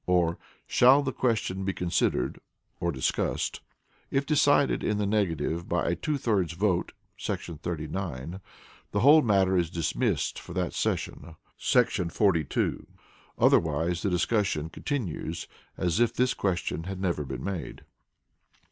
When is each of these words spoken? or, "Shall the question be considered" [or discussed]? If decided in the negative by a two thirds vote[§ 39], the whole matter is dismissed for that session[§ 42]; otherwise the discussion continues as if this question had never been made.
or, 0.07 0.39
"Shall 0.65 1.03
the 1.03 1.13
question 1.13 1.63
be 1.63 1.73
considered" 1.73 2.41
[or 2.79 2.91
discussed]? 2.91 3.61
If 4.09 4.25
decided 4.25 4.83
in 4.83 4.97
the 4.97 5.05
negative 5.05 5.69
by 5.69 5.85
a 5.87 5.95
two 5.95 6.17
thirds 6.17 6.53
vote[§ 6.53 6.91
39], 7.59 8.41
the 8.89 8.99
whole 9.01 9.21
matter 9.21 9.55
is 9.55 9.69
dismissed 9.69 10.39
for 10.39 10.53
that 10.55 10.73
session[§ 10.73 11.35
42]; 12.39 12.87
otherwise 13.37 14.01
the 14.01 14.09
discussion 14.09 14.71
continues 14.71 15.47
as 15.77 15.99
if 15.99 16.15
this 16.15 16.33
question 16.33 16.85
had 16.85 16.99
never 16.99 17.23
been 17.23 17.43
made. 17.43 17.83